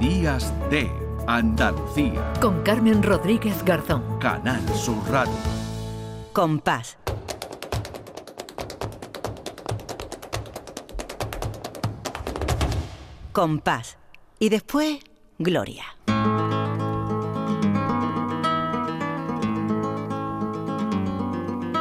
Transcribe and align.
Días 0.00 0.52
de 0.68 0.90
Andalucía. 1.26 2.34
Con 2.38 2.62
Carmen 2.62 3.02
Rodríguez 3.02 3.64
Garzón. 3.64 4.02
Canal 4.18 4.60
Sur 4.74 4.98
Radio. 5.10 5.32
Compás. 6.34 6.98
Compás. 13.32 13.96
Y 14.38 14.50
después, 14.50 14.98
Gloria. 15.38 15.84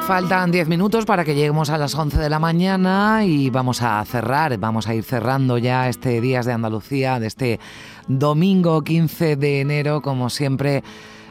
Faltan 0.08 0.52
10 0.52 0.68
minutos 0.68 1.04
para 1.04 1.26
que 1.26 1.34
lleguemos 1.34 1.72
a 1.72 1.80
las 1.80 1.96
11 1.96 2.20
de 2.20 2.30
la 2.30 2.38
mañana 2.38 3.26
y 3.26 3.50
vamos 3.50 3.82
a 3.82 4.06
cerrar, 4.06 4.56
vamos 4.60 4.88
a 4.88 4.94
ir 4.94 5.04
cerrando 5.04 5.58
ya 5.58 5.90
este 5.90 6.22
Días 6.22 6.46
de 6.46 6.54
Andalucía, 6.54 7.20
de 7.20 7.26
este 7.26 7.60
domingo 8.08 8.84
15 8.84 9.36
de 9.36 9.62
enero, 9.62 10.04
como 10.04 10.30
siempre. 10.30 10.84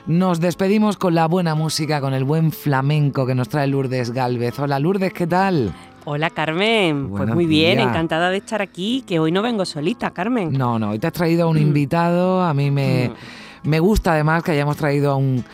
Nos 0.09 0.41
despedimos 0.41 0.97
con 0.97 1.15
la 1.15 1.29
buena 1.29 1.55
música, 1.55 2.01
con 2.01 2.15
el 2.15 2.25
buen 2.25 2.51
flamenco 2.51 3.27
que 3.27 3.37
nos 3.37 3.49
trae 3.49 3.69
Lourdes 3.69 4.11
Galvez. 4.11 4.59
Hola 4.59 4.81
Lourdes, 4.81 5.13
¿qué 5.13 5.29
tal? 5.29 5.73
Hola 6.05 6.31
Carmen, 6.31 7.11
pues 7.11 7.33
muy 7.33 7.47
bien, 7.47 7.79
encantada 7.79 8.29
de 8.31 8.39
estar 8.39 8.61
aquí, 8.61 9.05
que 9.07 9.21
hoy 9.21 9.31
no 9.31 9.41
vengo 9.41 9.65
solita, 9.65 10.11
Carmen. 10.11 10.53
No, 10.53 10.81
no, 10.81 10.91
hoy 10.91 10.99
te 10.99 11.07
has 11.07 11.13
traído 11.13 11.45
a 11.45 11.47
un 11.47 11.59
mm. 11.59 11.63
invitado, 11.63 12.43
a 12.43 12.53
mí 12.53 12.73
me, 12.73 13.11
mm. 13.11 13.69
me 13.69 13.79
gusta 13.79 14.15
además 14.15 14.43
que 14.43 14.51
hayamos 14.51 14.77
traído 14.77 15.13
a 15.13 15.15
un 15.15 15.45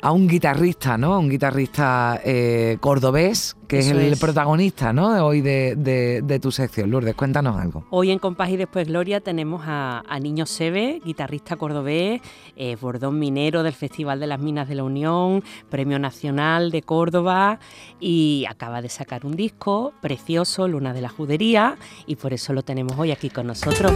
a 0.00 0.12
un 0.12 0.28
guitarrista, 0.28 0.96
¿no? 0.96 1.18
Un 1.18 1.28
guitarrista 1.28 2.20
eh, 2.24 2.78
cordobés, 2.80 3.56
que 3.66 3.78
es 3.80 3.88
el 3.90 4.16
protagonista, 4.16 4.92
¿no? 4.92 5.12
De 5.12 5.20
hoy 5.20 5.40
de, 5.40 6.40
tu 6.40 6.50
sección. 6.50 6.90
Lourdes, 6.90 7.14
cuéntanos 7.14 7.56
algo. 7.56 7.84
Hoy 7.90 8.10
en 8.10 8.18
Compás 8.18 8.50
y 8.50 8.56
Después 8.56 8.88
Gloria 8.88 9.20
tenemos 9.20 9.62
a, 9.66 10.02
Niño 10.20 10.46
Sebe, 10.46 11.00
guitarrista 11.04 11.56
cordobés, 11.56 12.20
eh, 12.56 12.76
bordón 12.80 13.18
minero 13.18 13.62
del 13.62 13.72
Festival 13.72 14.20
de 14.20 14.26
las 14.26 14.40
Minas 14.40 14.68
de 14.68 14.74
la 14.74 14.84
Unión, 14.84 15.42
Premio 15.68 15.98
Nacional 15.98 16.70
de 16.70 16.82
Córdoba 16.82 17.60
y 18.00 18.44
acaba 18.48 18.82
de 18.82 18.88
sacar 18.88 19.24
un 19.26 19.36
disco 19.36 19.92
precioso, 20.00 20.66
Luna 20.66 20.92
de 20.92 21.02
la 21.02 21.08
Judería, 21.08 21.76
y 22.06 22.16
por 22.16 22.32
eso 22.32 22.52
lo 22.52 22.62
tenemos 22.62 22.98
hoy 22.98 23.12
aquí 23.12 23.30
con 23.30 23.46
nosotros. 23.46 23.92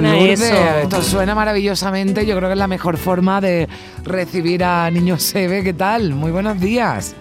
Suena 0.00 0.18
eso? 0.18 0.78
Esto 0.82 1.02
suena 1.02 1.34
maravillosamente. 1.34 2.24
Yo 2.26 2.36
creo 2.36 2.48
que 2.48 2.52
es 2.52 2.58
la 2.58 2.68
mejor 2.68 2.96
forma 2.96 3.40
de 3.40 3.68
recibir 4.04 4.64
a 4.64 4.90
Niño 4.90 5.18
Sebe. 5.18 5.62
¿Qué 5.62 5.72
tal? 5.72 6.14
Muy 6.14 6.30
buenos 6.30 6.60
días. 6.60 7.14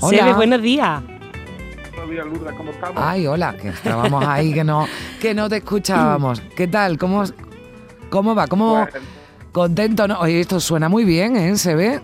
Hola. 0.00 0.18
Sebe, 0.18 0.32
buenos 0.34 0.62
días. 0.62 1.02
Buenos 1.90 2.10
días, 2.10 2.26
Lourdes, 2.26 2.54
¿cómo 2.56 2.70
estamos? 2.70 3.02
Ay, 3.02 3.26
hola, 3.26 3.54
que 3.56 3.68
estábamos 3.68 4.26
ahí, 4.26 4.52
que 4.52 4.64
no, 4.64 4.86
que 5.20 5.34
no 5.34 5.48
te 5.48 5.58
escuchábamos. 5.58 6.40
¿Qué 6.56 6.66
tal? 6.66 6.98
¿Cómo, 6.98 7.24
cómo 8.08 8.34
va? 8.34 8.46
¿Cómo 8.46 8.86
contento? 9.52 10.08
¿no? 10.08 10.20
Oye, 10.20 10.40
esto 10.40 10.58
suena 10.60 10.88
muy 10.88 11.04
bien, 11.04 11.36
¿eh? 11.36 11.56
¿Se 11.56 11.74
ve? 11.74 12.00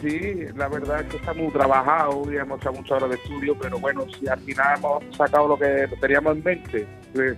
Sí, 0.00 0.36
la 0.54 0.68
verdad 0.68 1.00
es 1.00 1.06
que 1.06 1.16
está 1.16 1.32
muy 1.32 1.50
trabajado 1.50 2.30
y 2.30 2.36
hemos 2.36 2.60
hecho 2.60 2.72
muchas 2.72 2.92
horas 2.92 3.10
de 3.10 3.16
estudio, 3.16 3.56
pero 3.58 3.78
bueno, 3.78 4.04
si 4.18 4.28
al 4.28 4.38
final 4.40 4.76
hemos 4.76 5.16
sacado 5.16 5.48
lo 5.48 5.58
que 5.58 5.88
teníamos 6.00 6.36
en 6.36 6.44
mente, 6.44 6.86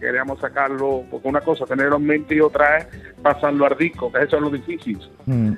queríamos 0.01 0.41
sacarlo, 0.41 1.05
porque 1.11 1.29
una 1.29 1.41
cosa 1.41 1.65
tenerlo 1.65 1.97
en 1.97 2.07
mente 2.07 2.34
y 2.34 2.41
otra 2.41 2.79
es 2.79 2.87
pasarlo 3.23 3.67
al 3.67 3.77
disco, 3.77 4.12
que 4.12 4.23
eso 4.23 4.37
es 4.37 4.43
lo 4.43 4.51
difícil. 4.51 4.98
Mm. 5.27 5.53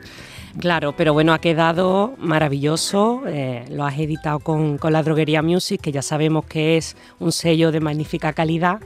Claro, 0.58 0.94
pero 0.96 1.12
bueno, 1.12 1.32
ha 1.32 1.38
quedado 1.38 2.14
maravilloso. 2.18 3.22
Eh, 3.26 3.64
lo 3.70 3.84
has 3.84 3.98
editado 3.98 4.40
con, 4.40 4.78
con 4.78 4.92
la 4.92 5.02
Droguería 5.02 5.42
Music, 5.42 5.80
que 5.80 5.92
ya 5.92 6.02
sabemos 6.02 6.44
que 6.44 6.76
es 6.76 6.96
un 7.20 7.30
sello 7.30 7.70
de 7.70 7.80
magnífica 7.80 8.32
calidad. 8.32 8.80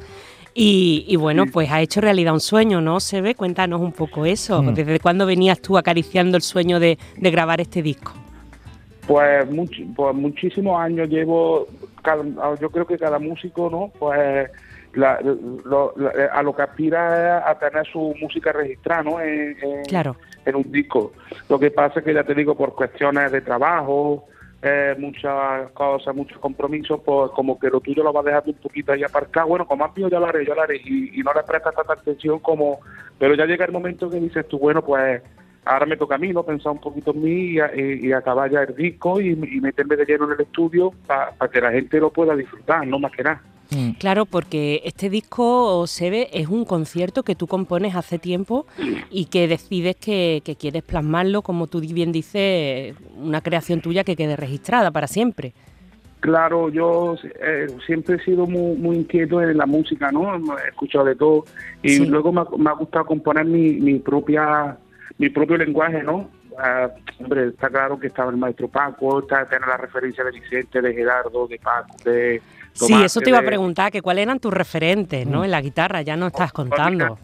Y, 0.56 1.16
bueno, 1.16 1.46
pues 1.52 1.68
ha 1.72 1.80
hecho 1.80 2.00
realidad 2.00 2.32
un 2.32 2.40
sueño, 2.40 2.80
¿no? 2.80 3.00
Se 3.00 3.20
ve, 3.20 3.34
cuéntanos 3.34 3.80
un 3.80 3.90
poco 3.90 4.24
eso. 4.24 4.62
Mm. 4.62 4.74
¿Desde 4.74 5.00
cuándo 5.00 5.26
venías 5.26 5.60
tú 5.60 5.76
acariciando 5.76 6.36
el 6.36 6.42
sueño 6.42 6.78
de, 6.78 6.96
grabar 7.16 7.60
este 7.60 7.82
disco? 7.82 8.12
Pues, 9.08 9.44
pues 9.96 10.14
muchísimos 10.14 10.80
años 10.80 11.08
llevo, 11.08 11.66
yo 12.60 12.70
creo 12.70 12.86
que 12.86 12.96
cada 12.96 13.18
músico, 13.18 13.68
¿no? 13.68 13.90
Pues 13.98 14.48
a 15.02 16.42
lo 16.42 16.56
que 16.56 16.62
aspira 16.62 17.48
a 17.48 17.58
tener 17.58 17.86
su 17.86 18.14
música 18.20 18.52
registrada, 18.52 19.02
¿no? 19.02 19.20
En, 19.20 19.56
claro. 19.88 20.16
en 20.44 20.56
un 20.56 20.70
disco. 20.70 21.12
Lo 21.48 21.58
que 21.58 21.70
pasa 21.70 22.00
es 22.00 22.04
que 22.04 22.14
ya 22.14 22.24
te 22.24 22.34
digo, 22.34 22.54
por 22.54 22.74
cuestiones 22.74 23.32
de 23.32 23.40
trabajo, 23.40 24.26
eh, 24.66 24.94
muchas 24.98 25.70
cosas, 25.72 26.16
muchos 26.16 26.38
compromisos, 26.38 26.98
pues 27.04 27.30
como 27.32 27.58
que 27.58 27.68
lo 27.68 27.80
tuyo 27.80 28.02
lo 28.02 28.14
vas 28.14 28.24
dejando 28.24 28.50
un 28.50 28.56
poquito 28.56 28.92
ahí 28.92 29.02
aparcado. 29.02 29.48
Bueno, 29.48 29.66
como 29.66 29.86
mío 29.94 30.08
ya 30.08 30.18
lo 30.18 30.26
haré, 30.26 30.46
ya 30.46 30.54
lo 30.54 30.62
haré, 30.62 30.76
y, 30.76 31.22
no 31.22 31.34
le 31.34 31.42
prestas 31.42 31.74
tanta 31.74 31.92
atención 31.92 32.38
como... 32.38 32.80
Pero 33.18 33.34
ya 33.34 33.44
llega 33.44 33.66
el 33.66 33.72
momento 33.72 34.08
que 34.08 34.18
dices 34.18 34.48
tú, 34.48 34.58
bueno, 34.58 34.82
pues 34.82 35.22
ahora 35.66 35.84
me 35.84 35.98
toca 35.98 36.14
a 36.14 36.18
mí, 36.18 36.32
¿no? 36.32 36.42
Pensar 36.44 36.72
un 36.72 36.80
poquito 36.80 37.10
en 37.10 37.22
mí 37.22 37.58
y, 37.76 38.12
acabar 38.12 38.50
ya 38.50 38.62
el 38.62 38.74
disco 38.74 39.20
y, 39.20 39.36
meterme 39.36 39.96
de 39.96 40.06
lleno 40.06 40.24
en 40.24 40.32
el 40.32 40.40
estudio 40.40 40.94
para 41.06 41.34
que 41.52 41.60
la 41.60 41.70
gente 41.70 42.00
lo 42.00 42.10
pueda 42.10 42.34
disfrutar, 42.34 42.86
no 42.86 42.98
más 42.98 43.12
que 43.12 43.22
nada. 43.22 43.42
Mm. 43.74 43.90
Claro, 43.98 44.26
porque 44.26 44.82
este 44.84 45.10
disco, 45.10 45.86
se 45.86 46.10
ve, 46.10 46.28
es 46.32 46.48
un 46.48 46.64
concierto 46.64 47.22
que 47.22 47.34
tú 47.34 47.46
compones 47.46 47.94
hace 47.94 48.18
tiempo 48.18 48.66
y 49.10 49.26
que 49.26 49.48
decides 49.48 49.96
que, 49.96 50.42
quieres 50.58 50.82
plasmarlo, 50.82 51.42
como 51.42 51.66
tú 51.66 51.80
bien 51.80 52.12
dices, 52.12 52.94
una 53.16 53.40
creación 53.40 53.80
tuya 53.80 54.04
que 54.04 54.16
quede 54.16 54.36
registrada 54.36 54.90
para 54.90 55.06
siempre. 55.06 55.52
Claro, 56.20 56.70
yo 56.70 57.16
eh, 57.42 57.66
siempre 57.86 58.16
he 58.16 58.24
sido 58.24 58.46
muy, 58.46 58.96
inquieto 58.96 59.42
en 59.42 59.58
la 59.58 59.66
música, 59.66 60.10
¿no? 60.10 60.34
He 60.58 60.68
escuchado 60.68 61.04
de 61.04 61.16
todo 61.16 61.44
y 61.82 61.98
luego 62.06 62.32
me 62.32 62.70
ha, 62.70 62.72
gustado 62.72 63.04
componer 63.04 63.44
mi, 63.44 63.98
propia 63.98 64.78
mi 65.18 65.28
propio 65.28 65.58
lenguaje, 65.58 66.02
¿no? 66.02 66.30
Ah, 66.58 66.90
hombre, 67.18 67.48
está 67.48 67.68
claro 67.68 67.98
que 67.98 68.06
estaba 68.08 68.30
el 68.30 68.36
maestro 68.36 68.68
Paco, 68.68 69.20
está 69.20 69.44
tener 69.46 69.68
la 69.68 69.76
referencia 69.76 70.22
de 70.24 70.30
Vicente, 70.30 70.80
de 70.80 70.94
Gerardo, 70.94 71.46
de 71.48 71.58
Paco, 71.58 71.96
de 72.04 72.40
sí, 72.74 72.94
eso 73.02 73.20
te 73.20 73.30
iba 73.30 73.38
a 73.38 73.42
preguntar, 73.42 73.90
que 73.90 74.02
cuáles 74.02 74.22
eran 74.22 74.40
tus 74.40 74.52
referentes, 74.52 75.26
¿no? 75.26 75.40
Mm. 75.40 75.44
En 75.44 75.50
la 75.50 75.60
guitarra, 75.60 76.02
ya 76.02 76.16
no 76.16 76.28
estás 76.28 76.52
contando. 76.52 77.18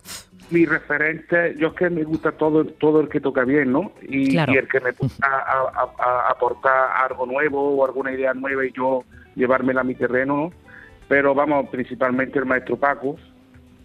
Mi 0.51 0.67
referente, 0.67 1.55
yo 1.59 1.69
es 1.69 1.75
que 1.75 1.91
me 1.91 2.03
gusta 2.03 2.33
todo 2.33 2.65
todo 2.65 3.01
el 3.01 3.09
que 3.09 3.21
toca 3.21 3.45
bien, 3.45 3.71
¿no? 3.71 3.93
Y, 4.03 4.37
el 4.37 4.67
que 4.67 4.81
me 4.81 4.91
gusta 4.93 5.45
aportar 6.29 6.91
algo 7.05 7.25
nuevo 7.25 7.77
o 7.77 7.85
alguna 7.85 8.13
idea 8.13 8.35
nueva 8.35 8.65
y 8.65 8.73
yo 8.73 9.05
llevármela 9.37 9.83
a 9.83 9.85
mi 9.85 9.95
terreno, 9.95 10.37
¿no? 10.37 10.53
Pero 11.07 11.35
vamos, 11.35 11.69
principalmente 11.71 12.39
el 12.39 12.47
maestro 12.47 12.77
Paco. 12.77 13.17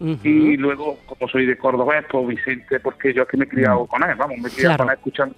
Y 0.00 0.56
luego, 0.56 0.98
como 1.06 1.28
soy 1.28 1.46
de 1.46 1.56
Córdoba, 1.56 2.04
pues 2.10 2.26
Vicente, 2.26 2.80
porque 2.80 3.14
yo 3.14 3.22
es 3.22 3.28
que 3.28 3.36
me 3.36 3.44
he 3.44 3.48
criado 3.48 3.84
mm. 3.84 3.86
con 3.86 4.02
él, 4.02 4.14
vamos, 4.16 4.38
me 4.38 4.48
he 4.48 4.52
criado 4.52 4.78
con 4.78 4.88
él 4.88 4.94
escuchando 4.94 5.34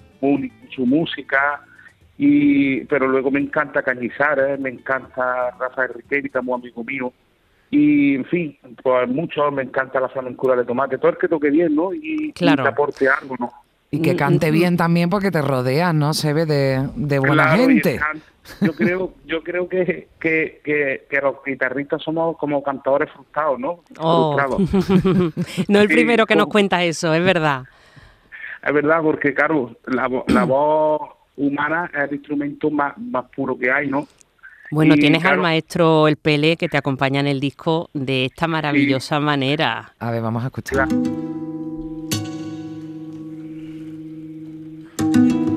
su 0.74 0.84
música, 0.84 1.62
y 2.16 2.84
pero 2.86 3.06
luego 3.06 3.30
me 3.30 3.41
encanta 3.41 3.82
Cañizares, 3.82 4.58
me 4.58 4.70
encanta 4.70 5.52
Rafael 5.58 5.94
Riquelme, 5.94 6.30
muy 6.42 6.54
amigo 6.54 6.84
mío, 6.84 7.12
y 7.70 8.16
en 8.16 8.24
fin, 8.24 8.58
pues 8.82 9.08
mucho 9.08 9.50
me 9.50 9.62
encanta 9.62 10.00
la 10.00 10.08
flamencura 10.08 10.56
de 10.56 10.64
tomate, 10.64 10.98
todo 10.98 11.12
el 11.12 11.19
que 11.19 11.28
toque 11.28 11.50
bien, 11.50 11.76
¿no? 11.76 11.92
Y, 11.92 12.32
claro. 12.32 12.64
que 12.64 12.69
aporte 12.69 13.08
algo, 13.08 13.36
¿no? 13.38 13.52
Y 13.91 14.03
que 14.03 14.16
cante 14.16 14.50
bien 14.50 14.76
también 14.76 15.09
porque 15.09 15.31
te 15.31 15.41
rodeas, 15.41 15.94
¿no? 15.94 16.12
Se 16.12 16.34
ve 16.34 16.44
de, 16.44 16.88
de 16.94 17.19
buena 17.19 17.56
gente. 17.56 17.99
Yo 18.60 18.72
creo, 18.75 19.15
yo 19.26 19.43
creo 19.43 19.69
que, 19.69 20.09
que, 20.21 20.60
que, 21.09 21.21
los 21.21 21.37
guitarristas 21.44 22.03
somos 22.03 22.37
como 22.38 22.62
cantadores 22.62 23.10
frustrados, 23.12 23.59
¿no? 23.59 23.81
Oh. 23.99 24.37
no 25.69 25.81
el 25.81 25.88
primero 25.88 26.26
que 26.26 26.37
nos 26.37 26.47
cuenta 26.47 26.82
eso, 26.82 27.12
es 27.15 27.22
verdad. 27.22 27.65
Es 28.62 28.72
verdad, 28.72 29.00
porque 29.03 29.34
claro, 29.34 29.76
la, 29.87 30.08
la 30.29 30.44
voz 30.44 31.00
humana 31.37 31.90
es 31.93 32.11
el 32.11 32.17
instrumento 32.17 32.70
más, 32.70 32.94
puro 33.35 33.58
que 33.58 33.70
hay, 33.70 33.88
¿no? 33.88 34.06
Bueno, 34.70 34.96
tienes 34.96 35.25
al 35.25 35.38
maestro 35.38 36.08
El 36.08 36.17
Pele 36.17 36.56
que 36.56 36.69
te 36.69 36.76
acompaña 36.76 37.20
en 37.20 37.26
el 37.26 37.40
disco 37.40 37.88
de 37.94 38.26
esta 38.26 38.46
maravillosa 38.46 39.19
manera. 39.19 39.94
A 39.99 40.11
ver, 40.11 40.20
vamos 40.20 40.43
a 40.43 40.46
escuchar. 40.46 40.87
Thank 45.19 45.32
you. 45.32 45.48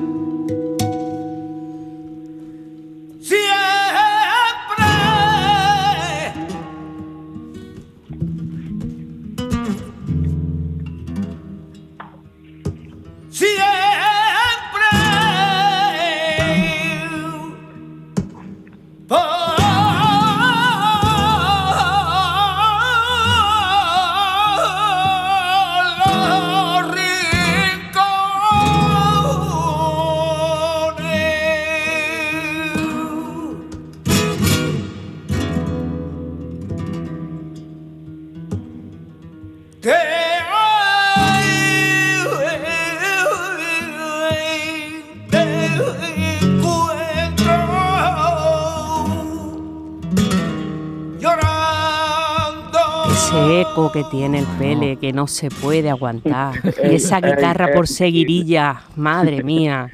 ese 53.32 53.60
eco 53.60 53.90
que 53.90 54.04
tiene 54.04 54.40
el 54.40 54.46
pele 54.58 54.96
que 54.98 55.12
no 55.12 55.26
se 55.26 55.50
puede 55.50 55.90
aguantar. 55.90 56.54
Y 56.84 56.96
esa 56.96 57.20
guitarra 57.20 57.68
por 57.74 57.88
seguirilla 57.88 58.82
madre 58.96 59.42
mía. 59.42 59.88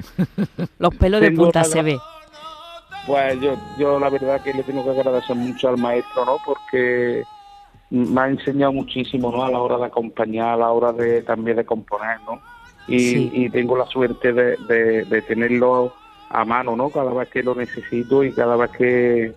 Los 0.77 0.95
pelos 0.95 1.21
de 1.21 1.31
punta 1.31 1.63
se 1.63 1.81
ve. 1.81 1.99
Pues 3.07 3.39
yo 3.41 3.55
yo 3.77 3.99
la 3.99 4.09
verdad 4.09 4.41
que 4.41 4.53
le 4.53 4.63
tengo 4.63 4.83
que 4.83 4.91
agradecer 4.91 5.35
mucho 5.35 5.69
al 5.69 5.77
maestro 5.77 6.25
no 6.25 6.37
porque 6.45 7.23
me 7.89 8.21
ha 8.21 8.27
enseñado 8.27 8.73
muchísimo, 8.73 9.31
¿no? 9.31 9.43
A 9.43 9.51
la 9.51 9.59
hora 9.59 9.77
de 9.77 9.85
acompañar, 9.85 10.53
a 10.53 10.57
la 10.57 10.71
hora 10.71 10.93
de 10.93 11.21
también 11.23 11.57
de 11.57 11.65
componer, 11.65 12.19
¿no? 12.25 12.39
Y, 12.87 13.49
tengo 13.51 13.77
la 13.77 13.85
suerte 13.85 14.33
de, 14.33 14.57
de, 15.05 15.21
tenerlo 15.21 15.93
a 16.29 16.43
mano, 16.43 16.75
¿no? 16.75 16.89
Cada 16.89 17.13
vez 17.13 17.29
que 17.29 17.43
lo 17.43 17.53
necesito 17.53 18.23
y 18.23 18.31
cada 18.31 18.55
vez 18.55 18.71
que, 18.71 19.33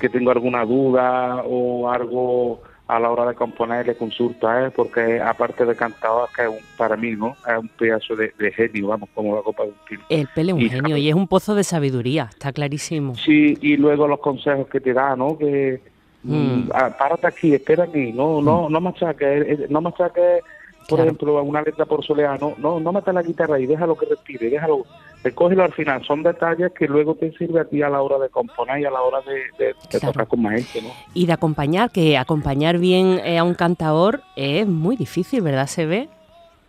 que 0.00 0.08
tengo 0.08 0.32
alguna 0.32 0.64
duda 0.64 1.44
o 1.46 1.88
algo 1.88 2.62
a 2.88 2.98
la 2.98 3.10
hora 3.10 3.26
de 3.26 3.34
componer 3.34 3.86
le 3.86 3.94
consulto 3.94 4.48
a 4.48 4.64
él 4.64 4.72
porque 4.72 5.20
aparte 5.20 5.64
de 5.64 5.76
cantador 5.76 6.28
que 6.34 6.42
es 6.42 6.48
un, 6.48 6.58
para 6.76 6.96
mí 6.96 7.12
no 7.12 7.36
es 7.46 7.56
un 7.56 7.68
pedazo 7.68 8.16
de, 8.16 8.32
genio 8.52 8.88
vamos 8.88 9.08
como 9.14 9.36
la 9.36 9.42
copa 9.42 9.62
de 9.62 9.68
un 9.68 9.74
tiro 9.88 10.02
el 10.08 10.26
pele 10.34 10.50
es 10.50 10.58
un 10.58 10.68
genio 10.68 10.96
y 10.96 11.08
es 11.08 11.14
un 11.14 11.28
pozo 11.28 11.54
de 11.54 11.62
sabiduría 11.62 12.28
está 12.32 12.52
clarísimo 12.52 13.14
sí 13.14 13.56
y 13.60 13.76
luego 13.76 14.08
los 14.08 14.18
consejos 14.18 14.66
que 14.66 14.80
te 14.80 14.92
da 14.92 15.14
no 15.14 15.38
que 15.38 15.80
mm. 16.22 16.70
ah, 16.72 16.94
párate 16.98 17.26
aquí 17.26 17.54
espera 17.54 17.84
aquí 17.84 18.12
no 18.12 18.40
no 18.40 18.68
mm. 18.68 18.72
no 18.72 18.80
machaques 18.80 19.70
no 19.70 19.80
machaques 19.80 20.42
por 20.88 21.00
ejemplo 21.00 21.42
una 21.42 21.62
letra 21.62 21.86
por 21.86 22.04
soleá 22.04 22.36
no 22.40 22.54
no 22.58 22.80
no 22.80 22.92
mata 22.92 23.12
la 23.12 23.22
guitarra 23.22 23.58
y 23.58 23.66
déjalo 23.66 23.96
que 23.96 24.06
respire 24.06 24.50
déjalo 24.50 24.84
recógelo 25.22 25.64
al 25.64 25.72
final. 25.72 26.04
Son 26.04 26.22
detalles 26.22 26.72
que 26.72 26.86
luego 26.86 27.14
te 27.14 27.32
sirve 27.32 27.60
a 27.60 27.64
ti 27.64 27.82
a 27.82 27.88
la 27.88 28.02
hora 28.02 28.18
de 28.18 28.28
componer 28.28 28.80
y 28.80 28.84
a 28.84 28.90
la 28.90 29.02
hora 29.02 29.18
de, 29.20 29.74
tocar 29.98 30.26
con 30.26 30.42
más 30.42 30.54
gente. 30.54 30.82
¿no? 30.82 30.94
Y 31.14 31.26
de 31.26 31.32
acompañar, 31.32 31.90
que 31.90 32.16
acompañar 32.16 32.78
bien 32.78 33.20
eh, 33.24 33.38
a 33.38 33.44
un 33.44 33.54
cantador 33.54 34.22
es 34.36 34.66
muy 34.66 34.96
difícil, 34.96 35.42
¿verdad? 35.42 35.66
¿Se 35.66 35.86
ve? 35.86 36.08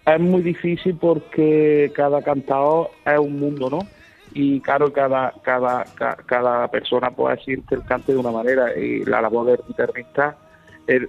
Es 0.06 0.20
muy 0.20 0.42
difícil 0.42 0.96
porque 0.96 1.92
cada 1.96 2.22
cantador 2.22 2.90
es 3.06 3.20
un 3.20 3.40
mundo, 3.40 3.70
¿no? 3.70 3.80
Y 4.34 4.62
claro, 4.62 4.94
cada, 4.94 5.34
cada, 5.44 5.86
cada 6.26 6.68
persona 6.70 7.12
puede 7.12 7.36
decirte 7.36 7.76
el 7.76 7.84
cante 7.84 8.14
de 8.14 8.18
una 8.18 8.32
manera 8.32 8.78
y 8.78 9.04
la 9.04 9.22
labor 9.22 9.48
del 9.48 9.60
guitarrista 9.68 10.38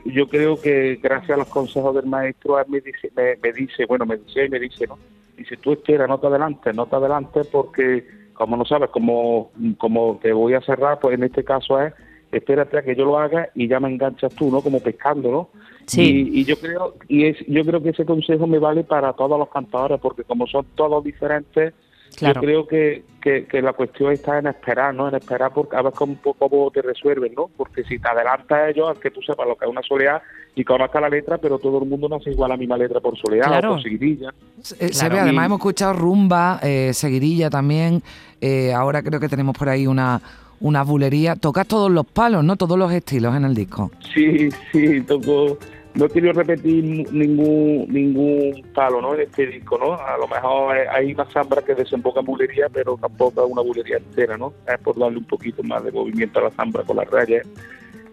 yo 0.04 0.28
creo 0.28 0.60
que 0.60 0.98
gracias 1.02 1.30
a 1.30 1.36
los 1.38 1.48
consejos 1.48 1.94
del 1.94 2.06
maestro 2.06 2.56
me 2.68 2.80
dice, 2.80 3.10
me, 3.16 3.52
dice 3.52 3.86
bueno, 3.86 4.06
me 4.06 4.16
dice 4.16 4.46
y 4.46 4.48
me 4.48 4.58
dice, 4.58 4.86
¿no? 4.86 4.98
Dice, 5.36 5.56
tú 5.56 5.72
espera, 5.72 6.06
no 6.06 6.18
te 6.18 6.26
adelantes, 6.26 6.74
no 6.74 6.86
te 6.86 6.96
adelantes 6.96 7.46
porque, 7.48 8.06
como 8.34 8.56
no 8.56 8.64
sabes, 8.64 8.90
como, 8.90 9.50
como 9.78 10.18
te 10.22 10.32
voy 10.32 10.54
a 10.54 10.60
cerrar, 10.60 11.00
pues 11.00 11.14
en 11.14 11.24
este 11.24 11.42
caso 11.42 11.80
es, 11.80 11.94
espérate 12.30 12.78
a 12.78 12.82
que 12.82 12.94
yo 12.94 13.04
lo 13.04 13.18
haga 13.18 13.48
y 13.54 13.66
ya 13.66 13.80
me 13.80 13.88
enganchas 13.88 14.34
tú, 14.34 14.50
¿no? 14.50 14.60
Como 14.60 14.80
pescando, 14.80 15.30
¿no? 15.30 15.48
Sí. 15.86 16.30
Y, 16.32 16.44
yo 16.44 16.56
creo 16.56 16.94
y 17.08 17.26
es, 17.26 17.38
yo 17.48 17.64
creo 17.64 17.82
que 17.82 17.90
ese 17.90 18.04
consejo 18.04 18.46
me 18.46 18.58
vale 18.58 18.84
para 18.84 19.12
todos 19.14 19.38
los 19.38 19.48
cantadores 19.48 19.98
porque 20.00 20.22
como 20.22 20.46
son 20.46 20.66
todos 20.74 21.02
diferentes, 21.02 21.74
yo 22.20 22.34
creo 22.34 22.66
que, 22.66 23.04
que, 23.20 23.62
la 23.62 23.72
cuestión 23.72 24.12
está 24.12 24.38
en 24.38 24.46
esperar, 24.46 24.94
¿no? 24.94 25.08
En 25.08 25.14
esperar 25.14 25.52
porque 25.54 25.76
a 25.76 25.82
ver 25.82 25.92
cómo, 25.92 26.16
cómo 26.20 26.70
te 26.70 26.82
resuelven, 26.82 27.34
¿no? 27.34 27.48
Porque 27.56 27.84
si 27.84 27.98
te 27.98 28.08
adelantas 28.08 28.58
a 28.58 28.70
ellos, 28.70 28.90
es 28.92 28.98
que 28.98 29.10
tú 29.10 29.20
sepas 29.22 29.46
lo 29.46 29.56
que 29.56 29.64
es 29.64 29.70
una 29.70 29.82
soleá 29.82 30.22
y 30.54 30.64
conozcas 30.64 31.02
la 31.02 31.08
letra, 31.08 31.38
pero 31.38 31.58
todo 31.58 31.82
el 31.82 31.88
mundo 31.88 32.08
no 32.08 32.16
hace 32.16 32.30
igual 32.30 32.50
la 32.50 32.56
misma 32.56 32.76
letra 32.76 33.00
por 33.00 33.16
soleá 33.18 33.50
o 33.50 33.68
por 33.68 33.82
seguidilla. 33.82 34.34
Eh, 34.78 34.92
se 34.92 35.08
ve, 35.08 35.20
además 35.20 35.46
hemos 35.46 35.58
escuchado 35.58 35.94
rumba, 35.94 36.60
eh, 36.62 36.90
seguidilla 36.92 37.48
también, 37.50 38.02
eh, 38.40 38.72
ahora 38.72 39.02
creo 39.02 39.20
que 39.20 39.28
tenemos 39.28 39.56
por 39.56 39.68
ahí 39.68 39.86
una 39.86 40.20
una 40.62 40.84
bulería. 40.84 41.36
Tocas 41.36 41.66
todos 41.66 41.90
los 41.90 42.06
palos, 42.06 42.44
¿no? 42.44 42.56
Todos 42.56 42.78
los 42.78 42.92
estilos 42.92 43.34
en 43.34 43.44
el 43.44 43.54
disco. 43.54 43.90
Sí, 44.14 44.48
sí, 44.70 45.00
toco 45.02 45.58
no 45.94 46.08
quiero 46.08 46.32
repetir 46.32 47.12
ningún 47.12 47.86
ningún 47.88 48.62
palo 48.74 49.00
¿no? 49.02 49.14
en 49.14 49.22
este 49.22 49.46
disco, 49.46 49.78
¿no? 49.78 49.94
A 49.94 50.16
lo 50.16 50.26
mejor 50.26 50.76
hay 50.76 51.12
una 51.12 51.26
zambra 51.26 51.62
que 51.62 51.74
desemboca 51.74 52.20
en 52.20 52.26
bulería, 52.26 52.68
pero 52.72 52.96
tampoco 52.96 53.44
es 53.44 53.50
una 53.50 53.62
bulería 53.62 53.98
entera, 53.98 54.38
¿no? 54.38 54.54
Es 54.66 54.78
por 54.80 54.98
darle 54.98 55.18
un 55.18 55.24
poquito 55.24 55.62
más 55.62 55.84
de 55.84 55.92
movimiento 55.92 56.38
a 56.38 56.44
la 56.44 56.50
zambra 56.50 56.82
con 56.82 56.96
las 56.96 57.10
rayas. 57.10 57.46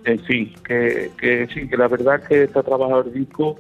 En 0.06 0.20
fin, 0.20 0.54
que, 0.66 1.12
que 1.18 1.48
sí, 1.54 1.68
que 1.68 1.78
la 1.78 1.88
verdad 1.88 2.22
es 2.22 2.28
que 2.28 2.44
está 2.44 2.64
trabajado 2.64 3.02
el 3.02 3.14
disco 3.14 3.58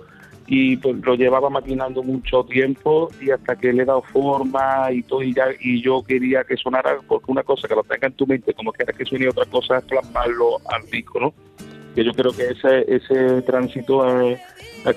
y 0.51 0.77
pues 0.77 0.95
lo 1.06 1.13
llevaba 1.13 1.50
maquinando 1.50 2.01
mucho 2.01 2.44
tiempo 2.44 3.10
y 3.22 3.30
hasta 3.30 3.56
que 3.56 3.72
le 3.72 3.83
he 3.83 3.86
dado 3.86 4.01
forma 4.01 4.92
y 4.92 5.04
todo 5.04 5.22
y, 5.22 5.33
ya, 5.33 5.45
y 5.60 5.80
yo 5.81 6.01
quería 6.01 6.44
que 6.44 6.57
sonara 6.57 6.98
porque 7.07 7.31
una 7.31 7.44
cosa 7.44 7.68
que 7.68 7.75
lo 7.75 7.83
tenga 7.83 8.07
en 8.07 8.13
tu 8.13 8.25
mente 8.25 8.54
como 8.56 8.74
que 8.74 8.81
era 8.81 8.94
que 8.94 9.06
suene 9.06 9.30
otra 9.30 9.45
cosa 9.45 9.77
es 9.77 9.83
plasmarlo 9.83 10.57
al 10.69 10.89
disco, 10.89 11.19
¿no? 11.19 11.33
Que 11.95 12.03
yo 12.03 12.13
creo 12.13 12.31
que 12.31 12.47
ese, 12.47 12.86
ese 12.88 13.41
tránsito 13.41 14.21
es, 14.21 14.39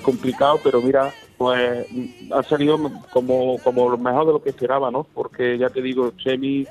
complicado, 0.01 0.59
pero 0.63 0.81
mira, 0.81 1.11
pues 1.37 1.85
ha 2.31 2.43
salido 2.43 2.79
como, 3.11 3.57
como 3.59 3.89
lo 3.89 3.97
mejor 3.97 4.27
de 4.27 4.33
lo 4.33 4.41
que 4.41 4.49
esperaba, 4.49 4.89
¿no? 4.91 5.05
Porque 5.13 5.57
ya 5.57 5.69
te 5.69 5.81
digo, 5.81 6.13
Chemi, 6.17 6.65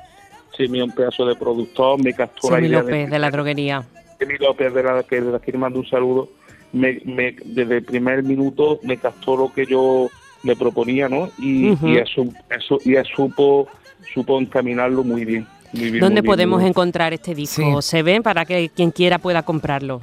Chemi 0.53 0.79
es 0.79 0.85
un 0.85 0.93
pedazo 0.93 1.27
de 1.27 1.37
productor, 1.37 2.03
me 2.03 2.15
captó 2.15 2.51
la 2.51 2.61
idea 2.61 2.81
López, 2.81 3.11
de, 3.11 3.19
la 3.19 3.31
droguería. 3.31 3.85
Chemi 4.19 4.39
López, 4.39 4.73
de 4.73 4.83
la 4.83 5.03
que 5.03 5.21
de 5.21 5.37
aquí 5.37 5.53
mando 5.53 5.81
un 5.81 5.87
saludo, 5.87 6.31
me, 6.73 7.03
me, 7.05 7.37
desde 7.45 7.79
el 7.79 7.85
primer 7.85 8.23
minuto 8.23 8.81
me 8.83 8.97
captó 8.97 9.37
lo 9.37 9.53
que 9.53 9.67
yo 9.67 10.09
le 10.43 10.57
proponía, 10.57 11.09
¿no? 11.09 11.29
Y, 11.39 11.69
y 11.87 11.99
eso, 11.99 12.25
eso, 12.51 12.79
y 12.85 12.95
supo, 13.15 13.69
supo 14.15 14.41
encaminarlo 14.41 15.05
muy 15.05 15.25
bien. 15.25 15.47
¿Dónde 15.73 16.23
podemos 16.23 16.63
encontrar 16.63 17.13
este 17.13 17.35
disco? 17.35 17.81
¿Se 17.83 18.03
ven 18.03 18.23
para 18.23 18.45
que 18.45 18.71
quien 18.75 18.91
quiera 18.91 19.19
pueda 19.19 19.43
comprarlo? 19.43 20.01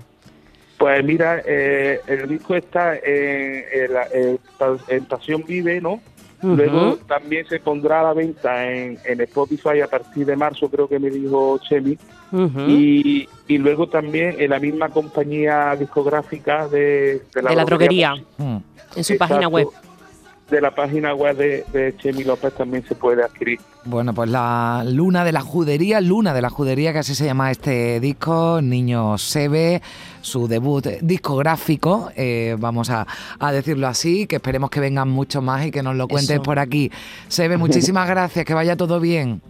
Pues 0.78 1.04
mira, 1.04 1.42
eh, 1.46 2.00
el 2.08 2.30
disco 2.30 2.56
está 2.56 2.96
en, 2.96 3.66
en, 4.88 5.06
Pasión 5.06 5.44
Vive, 5.46 5.82
¿no? 5.82 6.00
Luego 6.42 6.96
también 7.06 7.46
se 7.48 7.60
pondrá 7.60 8.00
a 8.00 8.04
la 8.04 8.14
venta 8.14 8.66
en, 8.72 8.98
Spotify 9.22 9.82
a 9.82 9.88
partir 9.88 10.26
de 10.26 10.38
marzo, 10.38 10.70
creo 10.70 10.88
que 10.88 10.98
me 10.98 11.10
dijo 11.10 11.60
Chemi. 11.68 11.98
y, 12.68 13.28
y, 13.48 13.58
luego 13.58 13.90
también 13.90 14.36
en 14.40 14.52
la 14.52 14.60
misma 14.60 14.88
compañía 14.88 15.76
discográfica 15.76 16.70
de, 16.70 17.24
la, 17.42 17.66
droguería, 17.66 18.16
en 18.38 19.04
su 19.04 19.18
página 19.18 19.50
web 19.50 19.68
de 20.50 20.62
la 20.62 20.74
página 20.74 21.14
web 21.14 21.38
de, 21.38 21.96
Chemi 21.98 22.24
López 22.24 22.54
también 22.54 22.84
se 22.86 22.96
puede 22.96 23.24
adquirir. 23.24 23.60
Bueno, 23.86 24.14
pues 24.14 24.30
la 24.30 24.84
Luna 24.86 25.24
de 25.24 25.32
la 25.32 25.42
Judería, 25.42 26.02
Luna 26.02 26.34
de 26.34 26.42
la 26.42 26.50
Judería, 26.50 26.94
que 26.94 27.00
así 27.00 27.16
se 27.16 27.26
llama 27.26 27.52
este 27.52 28.00
disco, 28.00 28.62
Niño 28.62 29.18
Sebe, 29.18 29.82
su 30.22 30.48
debut 30.48 30.86
discográfico, 31.02 32.12
eh, 32.16 32.56
vamos 32.60 32.90
a, 32.90 33.06
decirlo 33.52 33.88
así, 33.88 34.28
que 34.28 34.38
esperemos 34.38 34.70
que 34.70 34.80
vengan 34.80 35.10
muchos 35.10 35.42
más 35.44 35.66
y 35.66 35.72
que 35.72 35.84
nos 35.84 35.96
lo 35.96 36.08
cuentes 36.08 36.40
por 36.40 36.60
aquí. 36.60 36.92
Sebe, 37.28 37.58
muchísimas 37.58 38.08
gracias, 38.10 38.46
que 38.46 38.54
vaya 38.54 38.76
todo 38.76 39.00
bien. 39.00 39.42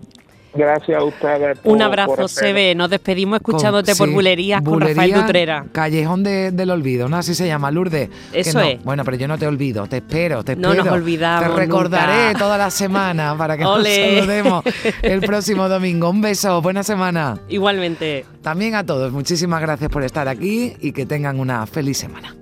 Gracias 0.53 0.99
a 0.99 1.03
ustedes. 1.03 1.59
Un 1.63 1.81
abrazo, 1.81 2.27
Sebe. 2.27 2.73
Nos 2.75 2.89
despedimos 2.89 3.37
escuchándote 3.37 3.95
por 3.95 4.09
Bulerías 4.09 4.61
con 4.61 4.81
Rafael 4.81 5.13
Dutrera. 5.13 5.65
Callejón 5.71 6.23
del 6.23 6.69
Olvido, 6.71 7.07
¿no? 7.07 7.17
Así 7.17 7.35
se 7.35 7.47
llama, 7.47 7.71
Lourdes. 7.71 8.09
Eso 8.33 8.59
es. 8.59 8.83
Bueno, 8.83 9.03
pero 9.03 9.17
yo 9.17 9.27
no 9.27 9.37
te 9.37 9.47
olvido, 9.47 9.87
te 9.87 9.97
espero, 9.97 10.43
te 10.43 10.53
espero. 10.53 10.73
No 10.73 10.83
nos 10.83 10.93
olvidamos. 10.93 11.49
Te 11.49 11.55
recordaré 11.55 12.37
toda 12.37 12.57
la 12.57 12.71
semana 12.71 13.35
para 13.37 13.57
que 13.57 13.63
nos 13.63 13.87
saludemos 13.87 14.63
el 15.01 15.21
próximo 15.21 15.69
domingo. 15.69 16.09
Un 16.09 16.21
beso, 16.21 16.61
buena 16.61 16.83
semana. 16.83 17.39
Igualmente. 17.47 18.25
También 18.41 18.75
a 18.75 18.85
todos, 18.85 19.11
muchísimas 19.11 19.61
gracias 19.61 19.89
por 19.89 20.03
estar 20.03 20.27
aquí 20.27 20.73
y 20.79 20.91
que 20.91 21.05
tengan 21.05 21.39
una 21.39 21.65
feliz 21.67 21.97
semana. 21.97 22.35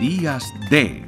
Días 0.00 0.44
de 0.70 1.07